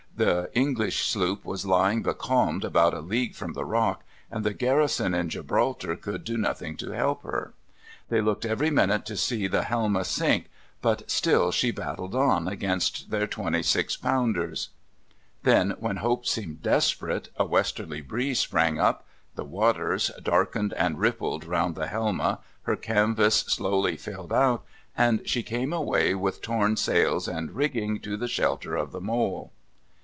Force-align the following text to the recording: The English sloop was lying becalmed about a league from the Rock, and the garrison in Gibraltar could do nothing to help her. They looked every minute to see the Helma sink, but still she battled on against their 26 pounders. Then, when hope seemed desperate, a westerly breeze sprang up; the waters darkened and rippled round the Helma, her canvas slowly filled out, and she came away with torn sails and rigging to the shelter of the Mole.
The 0.13 0.51
English 0.53 1.07
sloop 1.07 1.43
was 1.45 1.65
lying 1.65 2.03
becalmed 2.03 2.63
about 2.63 2.93
a 2.93 2.99
league 2.99 3.33
from 3.33 3.53
the 3.53 3.65
Rock, 3.65 4.03
and 4.29 4.43
the 4.43 4.53
garrison 4.53 5.15
in 5.15 5.29
Gibraltar 5.29 5.95
could 5.95 6.23
do 6.23 6.37
nothing 6.37 6.77
to 6.77 6.91
help 6.91 7.23
her. 7.23 7.53
They 8.09 8.21
looked 8.21 8.45
every 8.45 8.69
minute 8.69 9.03
to 9.07 9.17
see 9.17 9.47
the 9.47 9.63
Helma 9.63 10.03
sink, 10.05 10.45
but 10.79 11.09
still 11.09 11.51
she 11.51 11.71
battled 11.71 12.13
on 12.13 12.47
against 12.47 13.09
their 13.09 13.25
26 13.25 13.97
pounders. 13.97 14.69
Then, 15.41 15.71
when 15.79 15.97
hope 15.97 16.27
seemed 16.27 16.61
desperate, 16.61 17.29
a 17.37 17.45
westerly 17.45 18.01
breeze 18.01 18.41
sprang 18.41 18.79
up; 18.79 19.07
the 19.33 19.45
waters 19.45 20.11
darkened 20.21 20.73
and 20.73 20.99
rippled 20.99 21.45
round 21.45 21.73
the 21.73 21.87
Helma, 21.87 22.41
her 22.63 22.75
canvas 22.75 23.37
slowly 23.47 23.97
filled 23.97 24.33
out, 24.33 24.63
and 24.95 25.27
she 25.27 25.41
came 25.41 25.73
away 25.73 26.13
with 26.13 26.43
torn 26.43 26.75
sails 26.77 27.27
and 27.27 27.55
rigging 27.55 27.99
to 28.01 28.17
the 28.17 28.27
shelter 28.27 28.75
of 28.75 28.91
the 28.91 29.01
Mole. 29.01 29.51